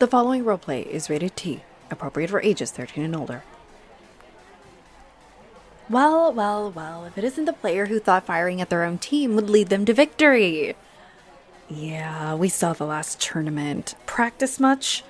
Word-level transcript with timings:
The 0.00 0.06
following 0.06 0.44
roleplay 0.44 0.86
is 0.86 1.10
rated 1.10 1.36
T, 1.36 1.60
appropriate 1.90 2.30
for 2.30 2.40
ages 2.40 2.70
13 2.70 3.04
and 3.04 3.14
older. 3.14 3.44
Well, 5.90 6.32
well, 6.32 6.70
well, 6.70 7.04
if 7.04 7.18
it 7.18 7.24
isn't 7.24 7.44
the 7.44 7.52
player 7.52 7.84
who 7.84 7.98
thought 7.98 8.24
firing 8.24 8.62
at 8.62 8.70
their 8.70 8.82
own 8.82 8.96
team 8.96 9.36
would 9.36 9.50
lead 9.50 9.68
them 9.68 9.84
to 9.84 9.92
victory. 9.92 10.74
Yeah, 11.68 12.34
we 12.34 12.48
saw 12.48 12.72
the 12.72 12.86
last 12.86 13.20
tournament. 13.20 13.94
Practice 14.06 14.58
much? 14.58 15.04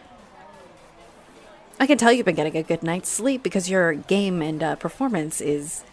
I 1.79 1.87
can 1.87 1.97
tell 1.97 2.11
you've 2.11 2.27
been 2.27 2.35
getting 2.35 2.57
a 2.57 2.65
good 2.65 2.83
night's 2.83 3.11
sleep 3.11 3.45
because 3.45 3.71
your 3.71 3.93
game 3.95 4.43
and 4.43 4.61
uh, 4.61 4.75
performance 4.75 5.41
is 5.41 5.85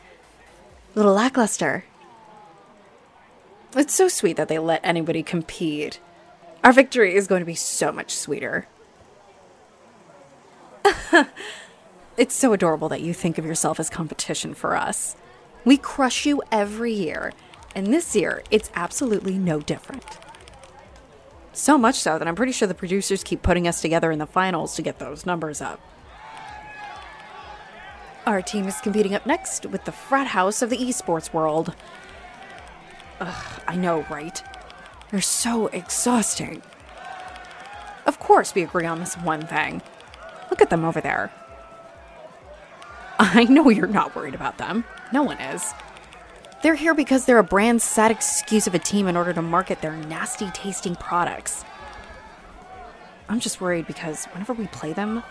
a 0.96 0.98
little 0.98 1.14
lackluster. 1.14 1.86
It's 3.76 3.94
so 3.94 4.08
sweet 4.08 4.38
that 4.38 4.48
they 4.48 4.58
let 4.58 4.82
anybody 4.84 5.22
compete. 5.22 6.00
Our 6.64 6.74
victory 6.74 7.14
is 7.14 7.28
going 7.28 7.42
to 7.42 7.46
be 7.46 7.54
so 7.54 7.92
much 7.92 8.16
sweeter. 8.16 8.66
it's 12.18 12.36
so 12.36 12.54
adorable 12.54 12.90
that 12.90 13.02
you 13.02 13.14
think 13.14 13.38
of 13.38 13.46
yourself 13.46 13.80
as 13.80 13.90
competition 13.90 14.54
for 14.54 14.76
us. 14.76 15.16
We 15.66 15.78
crush 15.78 16.26
you 16.26 16.42
every 16.52 16.94
year, 16.94 17.34
and 17.76 17.88
this 17.94 18.16
year 18.16 18.44
it's 18.52 18.72
absolutely 18.76 19.38
no 19.38 19.60
different. 19.60 20.20
So 21.54 21.78
much 21.78 21.96
so 21.96 22.20
that 22.20 22.28
I'm 22.28 22.36
pretty 22.36 22.52
sure 22.52 22.68
the 22.68 22.74
producers 22.74 23.24
keep 23.24 23.42
putting 23.42 23.68
us 23.68 23.82
together 23.82 24.12
in 24.12 24.20
the 24.20 24.28
finals 24.28 24.76
to 24.76 24.82
get 24.82 25.00
those 25.00 25.26
numbers 25.26 25.60
up. 25.60 25.80
Our 28.28 28.42
team 28.42 28.68
is 28.68 28.82
competing 28.82 29.16
up 29.16 29.26
next 29.26 29.66
with 29.66 29.86
the 29.86 29.92
frat 29.92 30.28
house 30.28 30.62
of 30.62 30.70
the 30.70 30.78
esports 30.78 31.34
world. 31.34 31.74
Ugh, 33.20 33.62
I 33.68 33.76
know, 33.76 34.06
right? 34.10 34.44
They're 35.10 35.22
so 35.22 35.68
exhausting. 35.68 36.62
Of 38.06 38.20
course, 38.20 38.54
we 38.54 38.64
agree 38.64 38.86
on 38.86 39.00
this 39.00 39.16
one 39.16 39.48
thing. 39.48 39.82
Look 40.50 40.62
at 40.62 40.70
them 40.70 40.86
over 40.86 41.02
there. 41.02 41.32
I 43.20 43.46
know 43.46 43.70
you're 43.70 43.88
not 43.88 44.16
worried 44.16 44.36
about 44.36 44.58
them. 44.58 44.86
No 45.12 45.24
one 45.24 45.40
is. 45.40 45.74
They're 46.64 46.76
here 46.76 46.94
because 46.94 47.26
they're 47.26 47.38
a 47.38 47.44
brand 47.44 47.82
sad 47.82 48.12
excuse 48.12 48.68
of 48.68 48.76
a 48.76 48.80
team 48.80 49.08
in 49.08 49.16
order 49.16 49.34
to 49.34 49.42
market 49.42 49.82
their 49.82 49.96
nasty 49.96 50.50
tasting 50.52 50.96
products. 50.96 51.64
I'm 53.30 53.40
just 53.40 53.62
worried 53.62 53.88
because 53.88 54.26
whenever 54.26 54.54
we 54.54 54.68
play 54.68 54.94
them, 54.94 55.24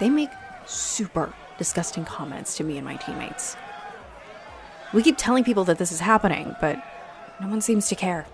they 0.00 0.08
make 0.08 0.30
super 0.66 1.32
disgusting 1.58 2.04
comments 2.04 2.56
to 2.56 2.64
me 2.64 2.78
and 2.78 2.84
my 2.84 2.96
teammates. 2.96 3.56
We 4.92 5.02
keep 5.02 5.16
telling 5.16 5.44
people 5.44 5.64
that 5.64 5.78
this 5.78 5.92
is 5.92 6.00
happening, 6.00 6.54
but 6.60 6.82
no 7.40 7.48
one 7.48 7.60
seems 7.60 7.88
to 7.88 7.94
care. 7.94 8.26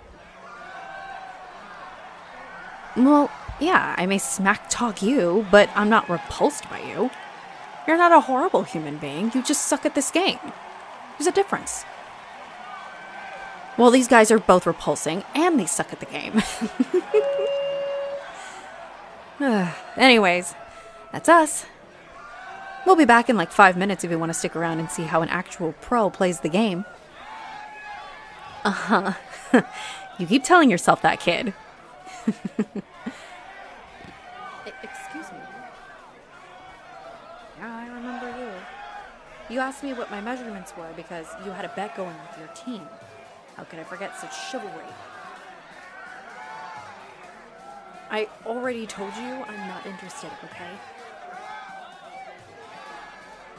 Well, 2.96 3.30
yeah, 3.60 3.94
I 3.98 4.06
may 4.06 4.18
smack 4.18 4.70
talk 4.70 5.02
you, 5.02 5.46
but 5.50 5.68
I'm 5.74 5.88
not 5.88 6.08
repulsed 6.08 6.68
by 6.70 6.80
you. 6.80 7.10
You're 7.86 7.96
not 7.96 8.12
a 8.12 8.20
horrible 8.20 8.64
human 8.64 8.98
being, 8.98 9.30
you 9.34 9.42
just 9.42 9.66
suck 9.66 9.86
at 9.86 9.94
this 9.94 10.10
game. 10.10 10.38
There's 11.18 11.26
a 11.26 11.32
difference. 11.32 11.84
Well, 13.76 13.90
these 13.90 14.08
guys 14.08 14.30
are 14.30 14.38
both 14.38 14.66
repulsing 14.66 15.24
and 15.34 15.58
they 15.58 15.66
suck 15.66 15.92
at 15.92 16.00
the 16.00 16.06
game. 16.06 16.42
Anyways, 19.96 20.54
that's 21.12 21.28
us. 21.28 21.66
We'll 22.84 22.96
be 22.96 23.04
back 23.04 23.28
in 23.28 23.36
like 23.36 23.52
five 23.52 23.76
minutes 23.76 24.02
if 24.02 24.10
you 24.10 24.18
want 24.18 24.30
to 24.30 24.38
stick 24.38 24.56
around 24.56 24.80
and 24.80 24.90
see 24.90 25.04
how 25.04 25.22
an 25.22 25.28
actual 25.28 25.74
pro 25.80 26.10
plays 26.10 26.40
the 26.40 26.48
game. 26.48 26.84
Uh 28.64 28.70
huh. 28.70 29.12
you 30.18 30.26
keep 30.26 30.42
telling 30.42 30.70
yourself 30.70 31.02
that, 31.02 31.20
kid. 31.20 31.52
Excuse 32.26 32.42
me. 35.30 35.38
Yeah, 37.58 37.76
I 37.76 37.88
remember 37.88 38.28
you. 38.38 38.50
You 39.50 39.60
asked 39.60 39.82
me 39.82 39.94
what 39.94 40.10
my 40.10 40.20
measurements 40.20 40.74
were 40.76 40.90
because 40.94 41.26
you 41.44 41.50
had 41.50 41.64
a 41.64 41.68
bet 41.68 41.96
going 41.96 42.14
with 42.28 42.38
your 42.38 42.48
team. 42.48 42.86
How 43.56 43.64
could 43.64 43.78
I 43.78 43.84
forget 43.84 44.18
such 44.18 44.36
chivalry? 44.50 44.84
I 48.10 48.28
already 48.44 48.86
told 48.86 49.14
you 49.16 49.22
I'm 49.22 49.68
not 49.68 49.86
interested, 49.86 50.30
okay? 50.44 50.70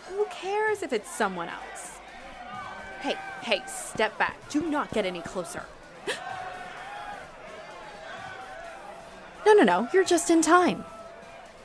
Who 0.09 0.25
cares 0.31 0.83
if 0.83 0.93
it's 0.93 1.09
someone 1.09 1.49
else? 1.49 1.97
Hey, 3.01 3.15
hey, 3.41 3.63
step 3.67 4.17
back. 4.19 4.37
Do 4.49 4.61
not 4.69 4.91
get 4.91 5.05
any 5.07 5.21
closer. 5.21 5.63
no, 9.45 9.53
no, 9.53 9.63
no. 9.63 9.87
You're 9.91 10.03
just 10.03 10.29
in 10.29 10.41
time. 10.41 10.85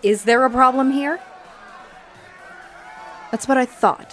Is 0.03 0.25
there 0.25 0.45
a 0.45 0.51
problem 0.51 0.93
here? 0.93 1.21
That's 3.35 3.49
what 3.49 3.59
I 3.59 3.67
thought. 3.67 4.13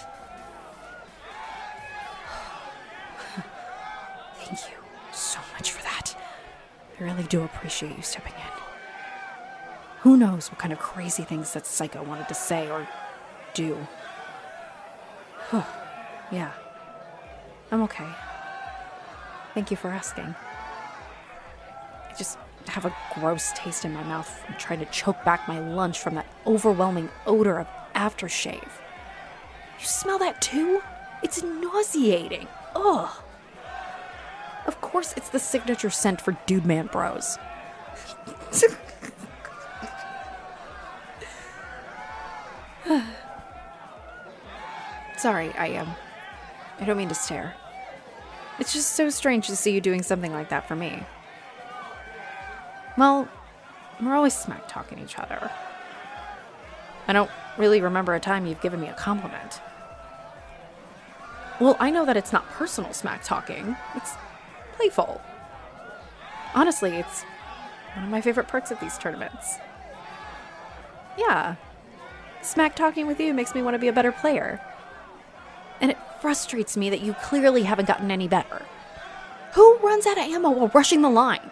Thank 4.34 4.68
you 4.68 4.76
so 5.12 5.38
much 5.52 5.70
for 5.70 5.80
that. 5.84 6.16
I 6.98 7.04
really 7.04 7.22
do 7.22 7.44
appreciate 7.44 7.96
you 7.96 8.02
stepping 8.02 8.32
in. 8.32 8.62
Who 10.00 10.16
knows 10.16 10.50
what 10.50 10.58
kind 10.58 10.72
of 10.72 10.80
crazy 10.80 11.22
things 11.22 11.52
that 11.52 11.68
psycho 11.68 12.02
wanted 12.02 12.26
to 12.26 12.34
say 12.34 12.68
or 12.68 12.88
do. 13.54 13.86
yeah. 16.32 16.50
I'm 17.70 17.82
okay. 17.82 18.08
Thank 19.54 19.70
you 19.70 19.76
for 19.76 19.90
asking. 19.90 20.34
I 22.10 22.14
just 22.18 22.38
have 22.66 22.86
a 22.86 22.96
gross 23.14 23.52
taste 23.54 23.84
in 23.84 23.92
my 23.92 24.02
mouth 24.02 24.44
and 24.48 24.58
trying 24.58 24.80
to 24.80 24.86
choke 24.86 25.24
back 25.24 25.46
my 25.46 25.60
lunch 25.60 26.00
from 26.00 26.16
that 26.16 26.26
overwhelming 26.44 27.08
odor 27.24 27.60
of 27.60 27.68
aftershave. 27.94 28.81
You 29.82 29.88
smell 29.88 30.18
that 30.18 30.40
too? 30.40 30.80
It's 31.24 31.42
nauseating. 31.42 32.46
Ugh. 32.76 33.10
Of 34.64 34.80
course, 34.80 35.12
it's 35.16 35.30
the 35.30 35.40
signature 35.40 35.90
scent 35.90 36.20
for 36.20 36.38
Dude 36.46 36.64
Man 36.64 36.86
Bros. 36.86 37.36
Sorry, 45.18 45.50
I 45.54 45.74
um 45.78 45.92
I 46.78 46.84
don't 46.84 46.96
mean 46.96 47.08
to 47.08 47.14
stare. 47.16 47.56
It's 48.60 48.72
just 48.72 48.90
so 48.90 49.10
strange 49.10 49.48
to 49.48 49.56
see 49.56 49.72
you 49.72 49.80
doing 49.80 50.04
something 50.04 50.30
like 50.32 50.50
that 50.50 50.68
for 50.68 50.76
me. 50.76 51.02
Well, 52.96 53.26
we're 54.00 54.14
always 54.14 54.34
smack 54.34 54.68
talking 54.68 55.00
each 55.00 55.18
other. 55.18 55.50
I 57.08 57.12
don't 57.12 57.32
really 57.58 57.80
remember 57.80 58.14
a 58.14 58.20
time 58.20 58.46
you've 58.46 58.60
given 58.60 58.80
me 58.80 58.86
a 58.86 58.94
compliment. 58.94 59.60
Well, 61.62 61.76
I 61.78 61.92
know 61.92 62.04
that 62.06 62.16
it's 62.16 62.32
not 62.32 62.48
personal 62.48 62.92
smack 62.92 63.22
talking, 63.22 63.76
it's 63.94 64.14
playful. 64.72 65.20
Honestly, 66.56 66.96
it's 66.96 67.22
one 67.94 68.04
of 68.04 68.10
my 68.10 68.20
favorite 68.20 68.48
parts 68.48 68.72
of 68.72 68.80
these 68.80 68.98
tournaments. 68.98 69.58
Yeah. 71.16 71.54
Smack 72.42 72.74
talking 72.74 73.06
with 73.06 73.20
you 73.20 73.32
makes 73.32 73.54
me 73.54 73.62
want 73.62 73.74
to 73.74 73.78
be 73.78 73.86
a 73.86 73.92
better 73.92 74.10
player. 74.10 74.60
And 75.80 75.92
it 75.92 75.98
frustrates 76.20 76.76
me 76.76 76.90
that 76.90 77.00
you 77.00 77.14
clearly 77.22 77.62
haven't 77.62 77.86
gotten 77.86 78.10
any 78.10 78.26
better. 78.26 78.62
Who 79.52 79.76
runs 79.76 80.04
out 80.04 80.18
of 80.18 80.24
ammo 80.24 80.50
while 80.50 80.68
rushing 80.74 81.02
the 81.02 81.10
line? 81.10 81.48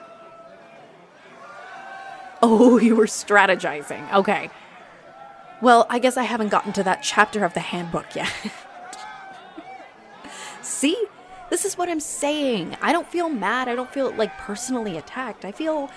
Oh, 2.43 2.79
you 2.83 2.97
were 2.97 3.07
strategizing. 3.07 4.13
Okay. 4.13 4.51
Well, 5.63 5.87
I 5.89 6.01
guess 6.01 6.17
I 6.17 6.25
haven't 6.25 6.49
gotten 6.49 6.73
to 6.73 6.83
that 6.83 7.05
chapter 7.05 7.45
of 7.45 7.55
the 7.55 7.61
handbook 7.61 8.17
yet. 8.17 8.33
See? 10.71 10.97
This 11.51 11.65
is 11.65 11.77
what 11.77 11.89
I'm 11.89 12.01
saying. 12.01 12.77
I 12.81 12.93
don't 12.93 13.09
feel 13.09 13.29
mad. 13.29 13.67
I 13.69 13.75
don't 13.75 13.93
feel 13.93 14.15
like 14.15 14.37
personally 14.39 14.97
attacked. 14.97 15.45
I 15.45 15.51
feel 15.51 15.91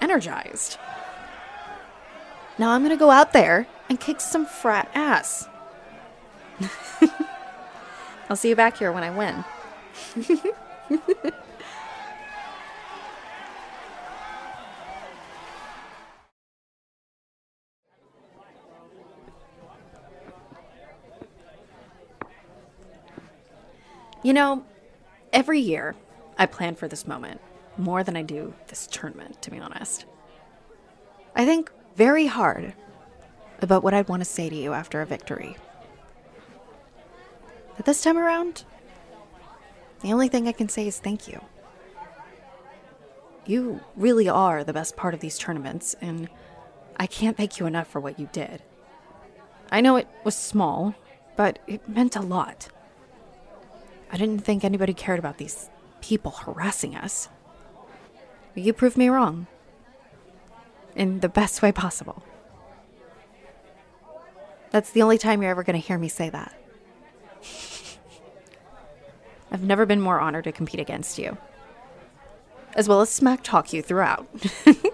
energized. 0.00 0.76
Now 2.58 2.72
I'm 2.72 2.82
gonna 2.82 2.98
go 2.98 3.10
out 3.10 3.32
there 3.32 3.66
and 3.88 3.98
kick 3.98 4.20
some 4.20 4.44
frat 4.44 4.90
ass. 4.94 5.48
I'll 8.28 8.36
see 8.36 8.50
you 8.50 8.56
back 8.56 8.76
here 8.76 8.92
when 8.92 9.02
I 9.02 9.10
win. 9.10 9.44
You 24.22 24.34
know, 24.34 24.64
every 25.32 25.60
year 25.60 25.94
I 26.38 26.46
plan 26.46 26.74
for 26.74 26.88
this 26.88 27.06
moment 27.06 27.40
more 27.78 28.04
than 28.04 28.16
I 28.16 28.22
do 28.22 28.52
this 28.68 28.86
tournament, 28.86 29.40
to 29.42 29.50
be 29.50 29.58
honest. 29.58 30.04
I 31.34 31.46
think 31.46 31.70
very 31.96 32.26
hard 32.26 32.74
about 33.62 33.82
what 33.82 33.94
I'd 33.94 34.08
want 34.08 34.20
to 34.20 34.28
say 34.28 34.48
to 34.48 34.56
you 34.56 34.72
after 34.72 35.00
a 35.00 35.06
victory. 35.06 35.56
But 37.76 37.86
this 37.86 38.02
time 38.02 38.18
around, 38.18 38.64
the 40.02 40.12
only 40.12 40.28
thing 40.28 40.48
I 40.48 40.52
can 40.52 40.68
say 40.68 40.86
is 40.86 40.98
thank 40.98 41.28
you. 41.28 41.40
You 43.46 43.80
really 43.96 44.28
are 44.28 44.64
the 44.64 44.72
best 44.72 44.96
part 44.96 45.14
of 45.14 45.20
these 45.20 45.38
tournaments, 45.38 45.94
and 46.00 46.28
I 46.98 47.06
can't 47.06 47.36
thank 47.36 47.58
you 47.58 47.66
enough 47.66 47.88
for 47.88 48.00
what 48.00 48.18
you 48.18 48.28
did. 48.32 48.62
I 49.72 49.80
know 49.80 49.96
it 49.96 50.08
was 50.24 50.36
small, 50.36 50.94
but 51.36 51.58
it 51.66 51.88
meant 51.88 52.16
a 52.16 52.20
lot. 52.20 52.68
I 54.12 54.16
didn't 54.16 54.44
think 54.44 54.64
anybody 54.64 54.92
cared 54.94 55.18
about 55.18 55.38
these 55.38 55.70
people 56.00 56.32
harassing 56.32 56.96
us. 56.96 57.28
You 58.54 58.72
proved 58.72 58.96
me 58.96 59.08
wrong. 59.08 59.46
In 60.96 61.20
the 61.20 61.28
best 61.28 61.62
way 61.62 61.70
possible. 61.70 62.24
That's 64.70 64.90
the 64.90 65.02
only 65.02 65.18
time 65.18 65.42
you're 65.42 65.50
ever 65.50 65.62
going 65.62 65.80
to 65.80 65.86
hear 65.86 65.98
me 65.98 66.08
say 66.08 66.30
that. 66.30 66.54
I've 69.50 69.62
never 69.62 69.86
been 69.86 70.00
more 70.00 70.20
honored 70.20 70.44
to 70.44 70.52
compete 70.52 70.80
against 70.80 71.18
you, 71.18 71.36
as 72.74 72.88
well 72.88 73.00
as 73.00 73.10
smack 73.10 73.40
talk 73.42 73.72
you 73.72 73.82
throughout. 73.82 74.28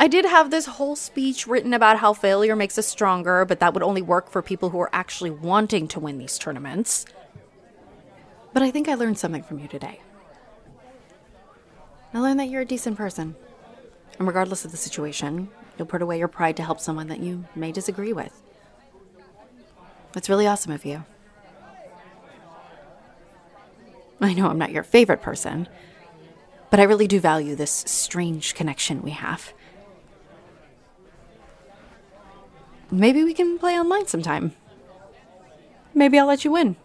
I 0.00 0.08
did 0.08 0.24
have 0.24 0.50
this 0.50 0.64
whole 0.64 0.96
speech 0.96 1.46
written 1.46 1.74
about 1.74 1.98
how 1.98 2.14
failure 2.14 2.56
makes 2.56 2.78
us 2.78 2.86
stronger, 2.86 3.44
but 3.44 3.60
that 3.60 3.74
would 3.74 3.82
only 3.82 4.00
work 4.00 4.30
for 4.30 4.40
people 4.40 4.70
who 4.70 4.80
are 4.80 4.88
actually 4.94 5.30
wanting 5.30 5.88
to 5.88 6.00
win 6.00 6.16
these 6.16 6.38
tournaments. 6.38 7.04
But 8.54 8.62
I 8.62 8.70
think 8.70 8.88
I 8.88 8.94
learned 8.94 9.18
something 9.18 9.42
from 9.42 9.58
you 9.58 9.68
today. 9.68 10.00
I 12.14 12.18
learned 12.18 12.40
that 12.40 12.48
you're 12.48 12.62
a 12.62 12.64
decent 12.64 12.96
person. 12.96 13.36
And 14.18 14.26
regardless 14.26 14.64
of 14.64 14.70
the 14.70 14.78
situation, 14.78 15.50
you'll 15.76 15.86
put 15.86 16.00
away 16.00 16.18
your 16.18 16.28
pride 16.28 16.56
to 16.56 16.62
help 16.62 16.80
someone 16.80 17.08
that 17.08 17.20
you 17.20 17.44
may 17.54 17.70
disagree 17.70 18.14
with. 18.14 18.32
That's 20.12 20.30
really 20.30 20.46
awesome 20.46 20.72
of 20.72 20.86
you. 20.86 21.04
I 24.18 24.32
know 24.32 24.48
I'm 24.48 24.58
not 24.58 24.72
your 24.72 24.82
favorite 24.82 25.20
person, 25.20 25.68
but 26.70 26.80
I 26.80 26.84
really 26.84 27.06
do 27.06 27.20
value 27.20 27.54
this 27.54 27.84
strange 27.86 28.54
connection 28.54 29.02
we 29.02 29.10
have. 29.10 29.52
Maybe 32.90 33.22
we 33.22 33.34
can 33.34 33.58
play 33.58 33.78
online 33.78 34.06
sometime. 34.06 34.52
Maybe 35.94 36.18
I'll 36.18 36.26
let 36.26 36.44
you 36.44 36.52
win. 36.52 36.76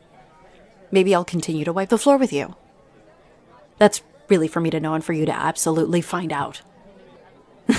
Maybe 0.92 1.16
I'll 1.16 1.26
continue 1.26 1.66
to 1.66 1.74
wipe 1.74 1.90
the 1.90 1.98
floor 1.98 2.18
with 2.18 2.32
you. 2.32 2.56
That's 3.78 4.02
really 4.30 4.48
for 4.48 4.62
me 4.62 4.70
to 4.70 4.80
know 4.80 4.94
and 4.94 5.04
for 5.04 5.14
you 5.14 5.26
to 5.26 5.34
absolutely 5.34 6.02
find 6.02 6.32
out. 6.32 6.62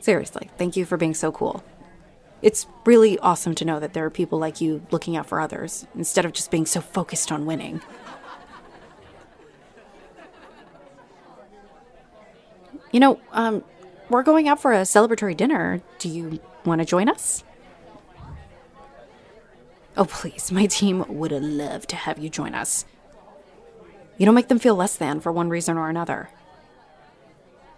Seriously, 0.00 0.50
thank 0.58 0.76
you 0.76 0.84
for 0.84 0.96
being 0.96 1.14
so 1.14 1.32
cool. 1.32 1.64
It's 2.42 2.66
really 2.84 3.18
awesome 3.20 3.54
to 3.56 3.64
know 3.64 3.80
that 3.80 3.94
there 3.94 4.04
are 4.04 4.10
people 4.10 4.38
like 4.38 4.60
you 4.60 4.86
looking 4.90 5.16
out 5.16 5.26
for 5.26 5.40
others 5.40 5.86
instead 5.94 6.24
of 6.24 6.32
just 6.32 6.50
being 6.50 6.66
so 6.66 6.80
focused 6.80 7.32
on 7.32 7.46
winning. 7.46 7.80
You 12.92 13.00
know, 13.00 13.20
um, 13.32 13.64
we're 14.08 14.22
going 14.22 14.48
out 14.48 14.60
for 14.60 14.72
a 14.72 14.82
celebratory 14.82 15.36
dinner. 15.36 15.82
Do 15.98 16.08
you 16.08 16.40
want 16.64 16.80
to 16.80 16.84
join 16.84 17.08
us? 17.08 17.44
Oh, 19.96 20.04
please, 20.04 20.52
my 20.52 20.66
team 20.66 21.04
would 21.08 21.32
love 21.32 21.86
to 21.86 21.96
have 21.96 22.18
you 22.18 22.28
join 22.28 22.54
us. 22.54 22.84
You 24.18 24.26
don't 24.26 24.34
make 24.34 24.48
them 24.48 24.58
feel 24.58 24.74
less 24.74 24.96
than 24.96 25.20
for 25.20 25.32
one 25.32 25.48
reason 25.48 25.76
or 25.76 25.88
another. 25.88 26.30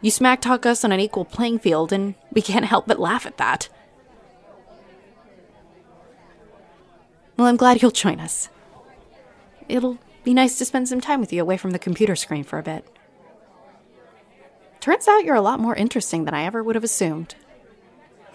You 0.01 0.11
smack 0.11 0.41
talk 0.41 0.67
us 0.67 0.85
on 0.85 0.93
an 0.93 1.01
equal 1.01 1.25
playing 1.25 1.59
field, 1.61 1.93
and 1.93 2.15
we 2.33 2.43
can't 2.43 2.65
help 2.65 2.87
but 2.87 3.01
laugh 3.01 3.27
at 3.27 3.37
that. 3.39 3.69
Well, 7.37 7.47
I'm 7.47 7.57
glad 7.57 7.83
you'll 7.83 7.91
join 7.91 8.21
us. 8.21 8.49
It'll 9.69 9.99
be 10.25 10.35
nice 10.35 10.59
to 10.59 10.65
spend 10.65 10.89
some 10.89 11.01
time 11.01 11.21
with 11.21 11.33
you 11.33 11.41
away 11.41 11.57
from 11.57 11.71
the 11.71 11.79
computer 11.79 12.17
screen 12.17 12.43
for 12.43 12.59
a 12.59 12.63
bit. 12.63 12.85
Turns 14.89 15.07
out 15.07 15.23
you're 15.23 15.35
a 15.35 15.43
lot 15.43 15.61
more 15.61 15.77
interesting 15.77 16.25
than 16.25 16.33
I 16.33 16.45
ever 16.45 16.63
would 16.63 16.75
have 16.75 16.83
assumed. 16.83 17.35